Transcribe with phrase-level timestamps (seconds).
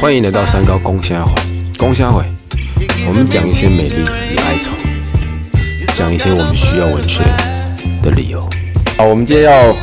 [0.00, 1.34] 欢迎来到三高公虾会，
[1.76, 2.24] 公虾会，
[3.06, 4.02] 我们讲一些美丽
[4.32, 4.70] 与哀愁，
[5.94, 7.22] 讲一些我们需要文学
[8.02, 8.48] 的理由。
[8.96, 9.76] 好，我们今天要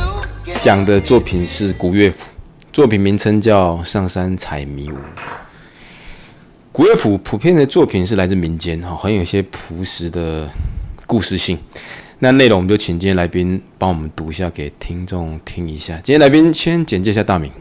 [0.60, 2.24] 讲的作品是古乐府，
[2.72, 4.94] 作品名称叫《上山采迷雾》。
[6.72, 10.48] 古乐府普遍的作品是来自民间，哈，很有一些朴实的
[11.06, 11.56] 故事性。
[12.18, 16.00] 那内容我们就请今天来宾帮我们读一下给听众听一下。
[16.02, 17.52] 今天来宾先简介一下大名。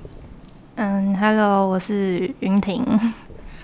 [0.76, 2.82] 嗯，Hello，我是云婷。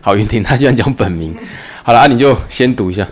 [0.01, 1.33] 好，云婷，他居然讲本名。
[1.81, 3.07] 好了，啊，你就先读一下。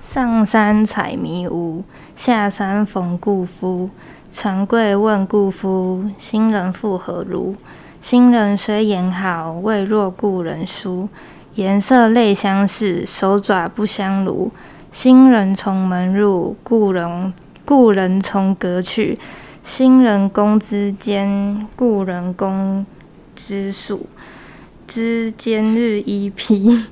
[0.00, 1.84] 上山采迷雾，
[2.14, 3.90] 下山逢故夫。
[4.30, 7.54] 长贵问故夫，新人复何如？
[8.00, 11.06] 新人虽言好，未若故人书。
[11.56, 14.50] 颜色类相似，手爪不相如。
[14.98, 17.34] 新人从门入，故人
[17.66, 19.18] 故人从阁去。
[19.62, 22.86] 新人宫之间，故人宫
[23.34, 24.06] 之属。
[24.86, 26.86] 之间日一披，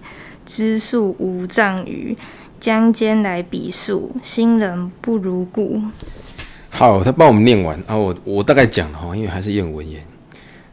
[0.45, 2.15] 之数无丈余。
[2.61, 5.81] 将间来比数，新人不如故。
[6.69, 10.05] 好，他帮我们念完啊，我我大概讲了哈，因为还是验文言。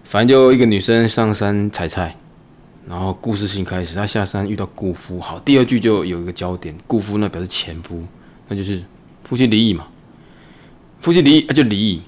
[0.04, 2.14] 反正就一个女生上山采菜，
[2.88, 5.20] 然后故事性开始，他下山遇到姑夫。
[5.20, 8.04] 好，第二句就有一个焦点，姑夫呢表示前夫，
[8.48, 8.84] 那就是
[9.24, 9.88] 夫妻离异嘛。
[11.00, 12.02] 夫妻离异，那就离异。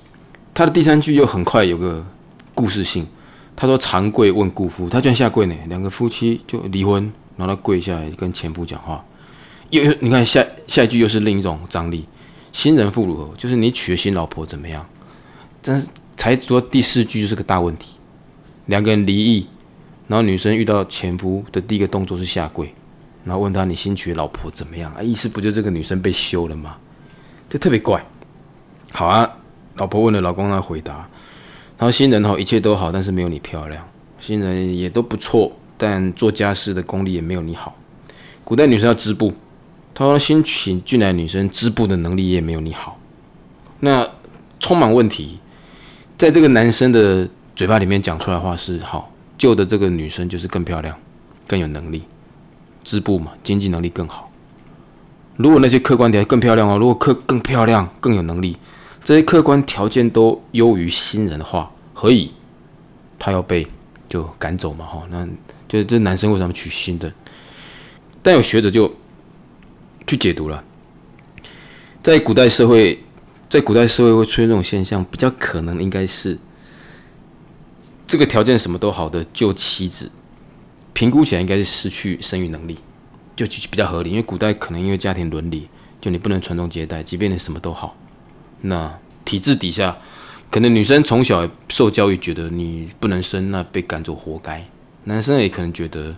[0.53, 2.05] 他的第三句又很快有个
[2.53, 3.07] 故事性，
[3.55, 5.55] 他说长跪问姑夫，他居然下跪呢。
[5.67, 9.03] 两个夫妻就离婚，然后他跪下来跟前夫讲话。
[9.69, 12.05] 又你看下下一句又是另一种张力，
[12.51, 13.33] 新人妇如何？
[13.35, 14.85] 就是你娶了新老婆怎么样？
[15.61, 17.93] 真是才说第四句就是个大问题。
[18.67, 19.47] 两个人离异，
[20.13, 22.71] 然后女生遇到前夫的第一个动作是下跪，
[23.23, 25.01] 然后问他你新娶的老婆怎么样啊？
[25.01, 26.77] 意思不就这个女生被休了吗？
[27.49, 28.05] 这特别怪。
[28.91, 29.27] 好啊，
[29.77, 30.97] 老婆问了老公来回答，
[31.79, 33.83] 然后新人哈一切都好，但是没有你漂亮。
[34.19, 37.75] 新人也都不错，但做家事的功力也没有你好。
[38.43, 39.33] 古代女生要织布，
[39.95, 42.99] 他说新娶进来女生织布的能力也没有你好。
[43.79, 44.07] 那
[44.59, 45.39] 充满问题，
[46.19, 47.27] 在这个男生的。
[47.55, 49.11] 嘴巴里面讲出来的话是好，
[49.43, 50.97] 旧的这个女生就是更漂亮，
[51.45, 52.03] 更有能力，
[52.81, 54.31] 织布嘛，经济能力更好。
[55.35, 58.55] 如果那些客观条件更漂亮哦，如果客更漂亮、更有能力，
[59.03, 62.31] 这些客观条件都优于新人的话，何以
[63.19, 63.67] 他要被
[64.07, 64.85] 就赶走嘛？
[64.85, 65.27] 哈，那
[65.67, 67.11] 就是这男生为什么娶新的？
[68.21, 68.89] 但有学者就
[70.07, 70.63] 去解读了，
[72.01, 72.97] 在古代社会，
[73.49, 76.39] 在古代社会会出现这种现象，比较可能应该是。
[78.13, 80.11] 这个条件什么都好的旧妻子，
[80.93, 82.77] 评估起来应该是失去生育能力，
[83.35, 84.11] 就比较合理。
[84.11, 85.67] 因为古代可能因为家庭伦理，
[85.99, 87.97] 就你不能传宗接代，即便你什么都好，
[88.61, 89.97] 那体制底下，
[90.51, 94.63] 可能女生从小受教育，觉得你不能生，那被赶走活该。
[95.05, 96.15] 男生也可能觉得，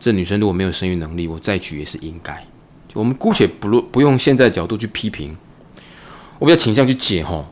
[0.00, 2.44] 这女生如果没有生育能力，我再娶也是应该。
[2.94, 5.36] 我们姑且不论不用现在角度去批评，
[6.40, 7.46] 我比较倾向去解吼。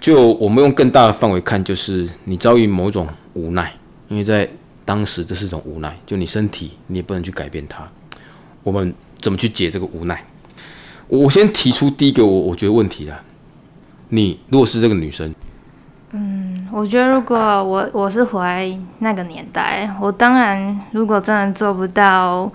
[0.00, 3.72] 就我们用更大的范围看，就是你遭遇某种无奈，
[4.06, 4.48] 因为在
[4.84, 7.82] 当时这是一种无奈，就你身体你也不能去改变它。
[8.62, 10.22] 我们怎么去解这个无奈？
[11.08, 13.18] 我先提出第一个我我觉得问题的，
[14.10, 15.34] 你如果是这个女生，
[16.12, 22.50] 嗯，我觉得如果我我是活在那个年代，我当然如果真的做不到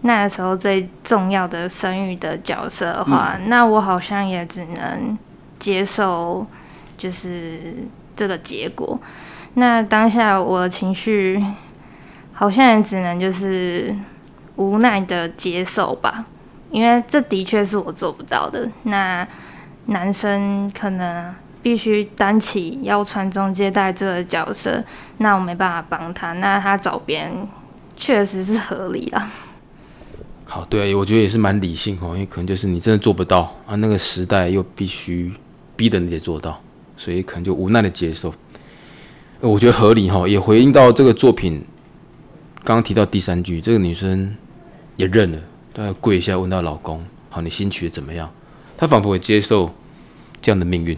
[0.00, 5.18] 那个时候最重要的生育的角色的话，那我好像也只能
[5.58, 6.46] 接受。
[6.96, 7.74] 就是
[8.14, 8.98] 这个结果。
[9.54, 11.42] 那当下我的情绪
[12.32, 13.94] 好像也只能就是
[14.56, 16.26] 无奈的接受吧，
[16.70, 18.68] 因为这的确是我做不到的。
[18.82, 19.26] 那
[19.86, 24.84] 男生可能必须担起要传宗接代这个角色，
[25.18, 26.32] 那我没办法帮他。
[26.34, 27.48] 那他找别人
[27.96, 29.30] 确实是合理啊。
[30.44, 35.32] 好，对，我觉得也是蛮理性哦，因为可能就是你真的做不到啊，那个时代又必须
[35.74, 36.60] 逼着你得做到。
[36.96, 38.32] 所以可能就无奈的接受，
[39.40, 41.62] 我觉得合理哈，也回应到这个作品
[42.64, 44.34] 刚刚提到第三句，这个女生
[44.96, 45.38] 也认了，
[45.74, 48.32] 她跪下问到老公：“好，你新娶的怎么样？”
[48.78, 49.70] 她仿佛也接受
[50.40, 50.96] 这样的命运。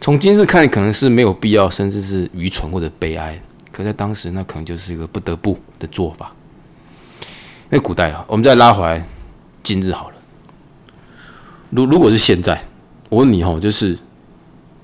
[0.00, 3.40] 从今日看，可能是没有必要，甚至是愚蠢或者悲哀，
[3.70, 6.30] 可在当时，那可能就是一个不得不的做法。
[7.70, 9.02] 那古代啊，我们再拉回来
[9.62, 10.16] 今日好了。
[11.70, 12.62] 如如果是现在，
[13.08, 13.98] 我问你哈，就是。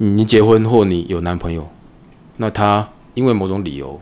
[0.01, 1.69] 你结婚或你有男朋友，
[2.37, 4.01] 那他因为某种理由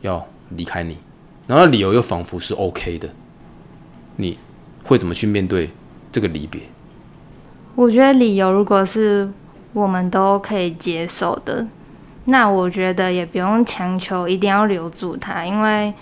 [0.00, 0.98] 要离开你，
[1.46, 3.08] 然后理由又仿佛是 OK 的，
[4.16, 4.36] 你
[4.82, 5.70] 会怎么去面对
[6.10, 6.62] 这个离别？
[7.76, 9.30] 我觉得理由如果是
[9.72, 11.64] 我们都可以接受的，
[12.24, 15.94] 那我觉得也不用强求一定要留住他，因为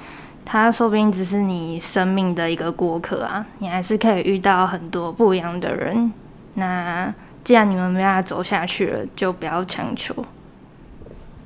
[0.47, 6.11] 他说不定只是你生命的一个过客啊，你还是可以遇到很多不一样的人。
[6.55, 10.15] 那既然你们没办法走下去了，就不要强求。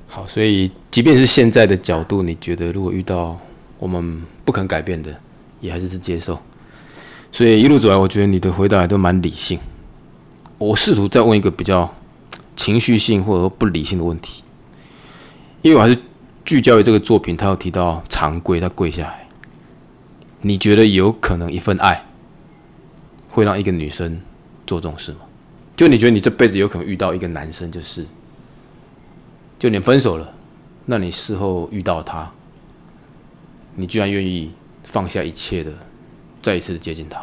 [0.07, 3.37] 好，所以即便是现在的角度，你觉得如果遇到
[3.79, 5.13] 我们不肯改变的，
[5.59, 6.39] 也还是是接受。
[7.31, 9.59] 所以一路走来，我觉得你的回答都蛮理性。
[10.57, 11.93] 我试图再问一个比较
[12.55, 14.41] 情绪性或者说不理性的问题。
[15.61, 15.97] 因为我还是
[16.45, 19.27] 聚焦于这个作品，他有提到长跪，他跪下来。
[20.41, 22.05] 你觉得有可能一份爱
[23.29, 24.21] 会让一个女生
[24.67, 25.19] 做这种事吗？
[25.75, 28.05] 就你觉得你这辈子有可能遇到一个男生，就是
[29.59, 30.33] 就你分手了，
[30.85, 32.31] 那你事后遇到他，
[33.75, 34.51] 你居然愿意
[34.83, 35.71] 放下一切的
[36.41, 37.21] 再一次的接近他？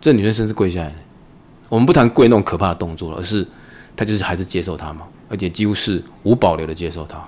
[0.00, 0.92] 这女生甚至跪下来，
[1.68, 3.46] 我们不谈跪那种可怕的动作了，而是
[3.96, 7.22] 她就是还是接受他嘛，而且几乎是无保留的接受他。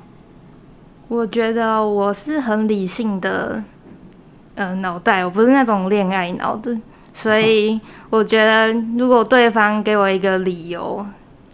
[1.08, 3.62] 我觉得我是很理性的，
[4.56, 6.76] 呃，脑袋，我不是那种恋爱脑的，
[7.16, 7.80] 所以
[8.10, 11.04] 我觉得如果对方给我一个理由，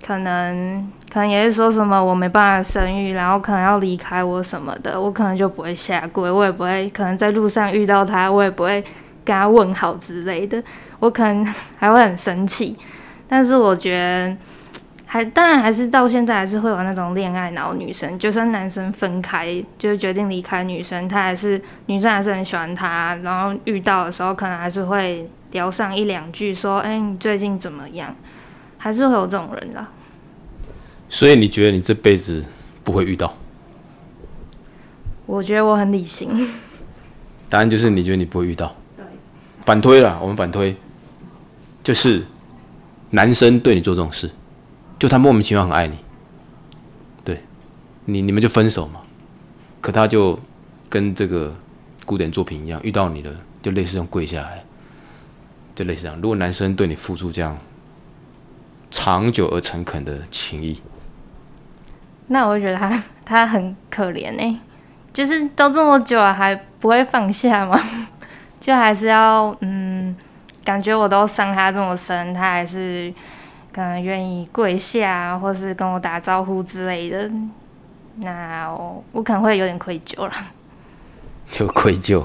[0.05, 8.83] 可能可能也是说什么我没办法生育，然后可能要离开我什么的，我可能就不会下跪，我也不会，可能在路上遇到他，我也不会
[9.25, 10.61] 跟他问好之类的，
[10.99, 11.47] 我可能
[11.79, 12.77] 还会很生气，
[13.29, 14.37] 但是我觉得。
[15.05, 28.15] 还当然还是到现在还是会有那种恋爱脑女生，就算男生分开，就是决定离开女生，他还是女生还是很喜欢他，然后遇到的时候可能还是会聊上一两句，说：“哎，你最近怎么样？”
[28.77, 29.89] 还是会有这种人啦。
[31.09, 32.45] 所以你觉得你这辈子
[32.83, 33.33] 不会遇到？
[35.27, 36.29] 我觉得我很理性。
[37.49, 38.75] 答案就是你觉得你不会遇到。
[38.97, 39.05] 对。
[39.61, 40.75] 反推了，我们反推，
[41.85, 42.25] 就是
[43.11, 44.31] 男生对你做这种事。
[44.99, 45.97] 就他莫名其妙很爱你，
[47.25, 47.41] 对，
[48.05, 49.01] 你你们就分手嘛，
[49.81, 50.39] 可他就
[50.89, 51.53] 跟这个
[52.07, 54.65] 古典作品一样，遇到你了就类似用跪下来，
[55.75, 56.17] 就类似这样。
[56.21, 57.59] 如果男生对你付出这样
[58.91, 60.81] 长久而诚恳的情谊，
[62.29, 64.57] 那我觉得他他很可怜哎，
[65.13, 67.81] 就是都这么久了还不会放下吗？
[68.61, 70.17] 就还是要嗯，
[70.65, 73.13] 感觉我都伤他这么深，他还是。
[73.75, 77.31] 可能愿意跪下，或是跟我打招呼之类的，
[78.17, 80.33] 那我我可能会有点愧疚了。
[81.59, 82.23] 有愧疚，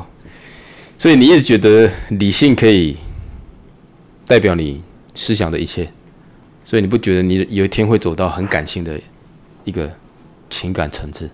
[0.97, 2.97] 所以你一直觉得理性可以
[4.27, 4.83] 代表你
[5.15, 5.89] 思想的一切，
[6.65, 9.00] 所以你不觉得你有一天会走到很感性的
[9.63, 9.89] 一个
[10.50, 11.29] 情感层次？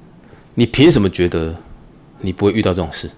[0.54, 1.56] 你凭什么觉得
[2.19, 3.10] 你不会遇到这种事？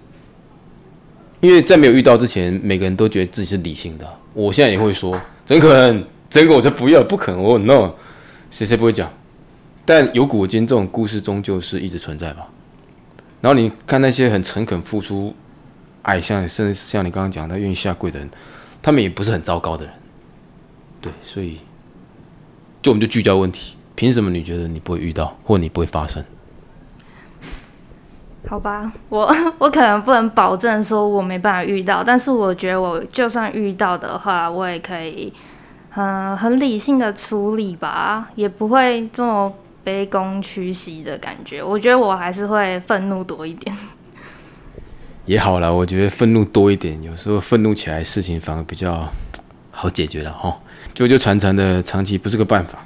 [1.41, 4.07] 因为在没有遇到之前，每个人都觉得自己是理性的。
[4.33, 6.03] 我现在也会说，怎可能？
[6.27, 7.93] 这个我才不要，不可能，我 no，
[8.49, 9.11] 谁谁不会讲？
[9.85, 12.47] 但有古今这种故事终究是一直存在吧。
[13.41, 15.35] 然后你看那些很诚恳付出
[16.01, 18.29] 爱，像甚至像你刚刚讲他愿意下跪的人，
[18.85, 19.93] 他们也不是很糟糕的人。
[21.01, 21.59] 对，所以
[22.83, 26.23] 就我们就聚焦问题：凭什么你觉得你不会遇到，或你不会发生？
[28.47, 35.33] 好吧，我我可能不能保证说我没办法遇到，但是我觉得我就算遇到的话，我也可以。
[35.95, 39.51] 嗯，很理性的处理吧，也不会这么
[39.83, 41.63] 卑躬屈膝的感觉。
[41.63, 43.75] 我觉得我还是会愤怒多一点。
[45.25, 49.11] 也好了，我觉得愤怒多一点，有时候愤怒起来，事情反而比较
[49.71, 50.55] 好解决了哈。
[50.93, 52.77] 纠纠缠缠的长期不是个办法。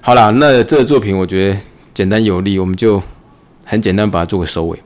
[0.00, 1.58] 好了，那这个作品我觉得
[1.94, 3.00] 简单有力，我们就
[3.64, 4.78] 很简单把它做个收尾。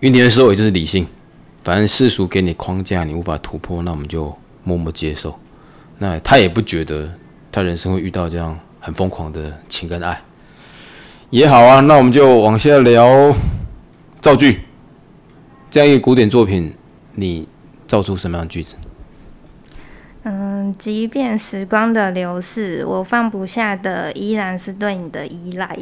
[0.00, 1.06] 云田的收尾就是理性，
[1.62, 5.38] 反正世俗给你框架，你无法突破，那我们就默默接受。
[5.98, 7.08] 那他也不觉得
[7.52, 10.20] 他人生会遇到这样很疯狂的情跟爱，
[11.30, 11.78] 也好啊。
[11.80, 13.32] 那我们就往下聊
[14.20, 14.60] 造句。
[15.74, 16.72] 这样一个古典作品，
[17.16, 17.48] 你
[17.84, 18.76] 造出什么样的句子？
[20.22, 25.76] 嗯，即便时光的流逝，我放不下的依然是对你的依赖。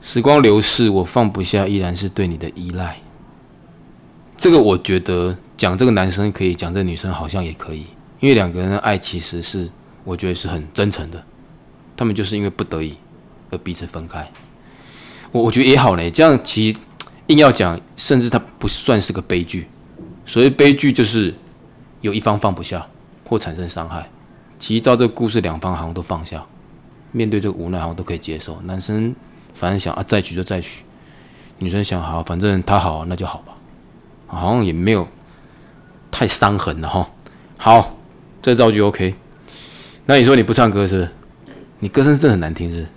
[0.00, 2.96] 时光流逝，我放不下依然是对你的依赖。
[4.38, 7.84] 这个我觉得讲这个男生可以，讲这个女生好像也可以。
[8.20, 9.68] 因为两个人的爱其实是，
[10.02, 11.22] 我觉得是很真诚的，
[11.94, 12.96] 他们就是因为不得已
[13.50, 14.26] 而彼此分开。
[15.30, 16.78] 我我觉得也好呢，这样其实
[17.30, 19.66] 硬要讲，甚至它不算是个悲剧。
[20.26, 21.34] 所谓悲剧就是
[22.00, 22.86] 有一方放不下
[23.24, 24.08] 或产生伤害。
[24.58, 26.44] 其实照这个故事，两方好像都放下，
[27.12, 28.60] 面对这个无奈好像都可以接受。
[28.64, 29.14] 男生
[29.54, 30.82] 反正想啊再娶就再娶，
[31.58, 33.54] 女生想好反正他好那就好吧，
[34.26, 35.06] 好像也没有
[36.10, 37.10] 太伤痕了哈。
[37.56, 37.96] 好。
[38.42, 39.14] 这造句 OK，
[40.06, 40.96] 那你说你不唱歌是？
[40.96, 41.10] 不是
[41.78, 42.88] 你歌声是很难听是？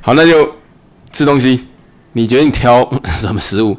[0.00, 0.48] 好，那就
[1.10, 1.66] 吃东西，
[2.14, 3.76] 你决定挑 什么食物？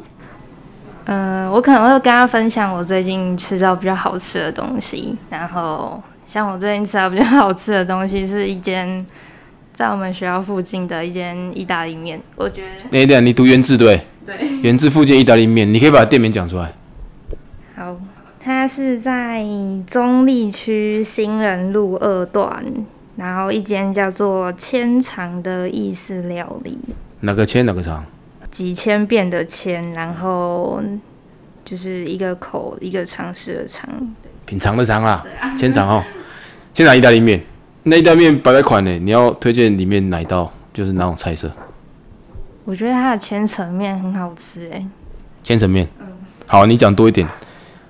[1.06, 5.16] 嗯，我可能会跟他分享我最近吃到比较好吃的东西。
[5.28, 9.04] 然后，像我最近吃到比较好吃的东西，是一间
[9.72, 12.18] 在我们学校附近的一间意大利面。
[12.36, 14.00] 我觉得，哎，对，你读原字对？
[14.24, 16.72] 对，原字附近意大利面，你可以把店名讲出来。
[17.76, 17.94] 好，
[18.40, 19.44] 它是在
[19.86, 22.64] 中立区新人路二段，
[23.16, 26.78] 然后一间叫做千长的意式料理。
[27.20, 28.02] 哪个千哪个长？
[28.54, 30.80] 几千遍的千，然后
[31.64, 33.90] 就是一个口一个尝试的尝，
[34.46, 35.26] 品尝的尝啦，
[35.58, 36.00] 千尝哦。
[36.72, 37.44] 先拿意大利面，
[37.82, 40.52] 那意大利面百百款呢，你要推荐里面哪一道？
[40.72, 41.50] 就是哪种菜色？
[42.64, 44.86] 我觉得它的千层面很好吃哎。
[45.42, 46.06] 千层面，嗯，
[46.46, 47.26] 好，你讲多一点。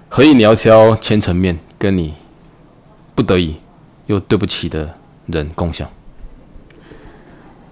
[0.08, 2.14] 何以你要挑千层面，跟你
[3.14, 3.60] 不得已
[4.06, 4.94] 又对不起的
[5.26, 5.86] 人共享？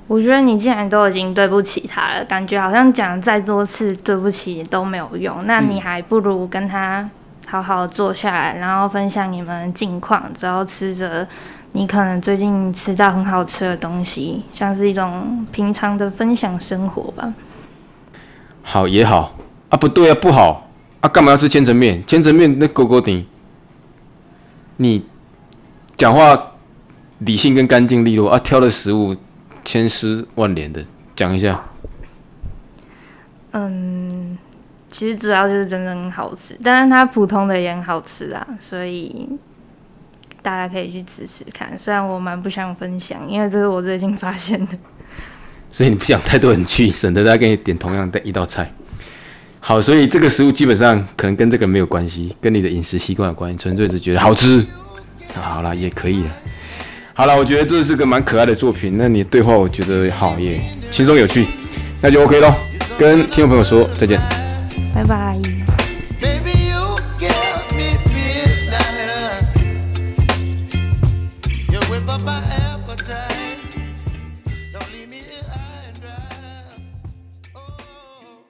[0.09, 7.09] 我觉得你既然都已经对不起他了，感觉好像讲再多次对不起都没有用，那你还不如跟他
[7.47, 11.27] 好好坐下来，然后分享你们近况，然后吃着
[11.73, 17.33] 你可能最近吃到很好吃的东西，像是一种平常的分享生活吧。
[18.63, 19.35] 好也好
[19.71, 20.69] 啊，不对啊，不好
[21.01, 22.05] 啊，干嘛要吃千层面？
[22.07, 23.25] 千层面那狗狗顶，
[24.77, 25.05] 你
[25.97, 26.53] 讲话
[27.21, 29.17] 理性跟干净利落啊，挑的食物。
[29.65, 31.63] 千丝万缕的讲一下。
[33.53, 34.39] 嗯，
[34.91, 39.29] 其实主要就是真的很好吃，但是它普通的也很好吃啊，所以
[40.41, 41.79] 大家可以去吃吃看。
[41.79, 44.79] 虽然我蛮不想分享，因为这是我最近发现的。
[45.69, 48.71] 所以你不想太多人去，省得大家给你点同样的一道菜。
[49.61, 54.67] 好，所以这个食物基本上可能跟这个没有关系，跟你的饮食习惯有关系，纯粹是觉得好吃。
[55.35, 56.31] 好了，也可以了。
[57.15, 58.97] 好了，我觉得这是个蛮可爱的作品。
[58.97, 61.47] 那你对话我觉得好耶，轻松有趣，
[62.01, 62.55] 那就 OK 咯。
[62.99, 64.21] 跟听众朋友说再见，
[64.95, 65.62] 拜拜。